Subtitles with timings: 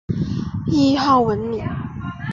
[0.65, 1.63] 谥号文敏。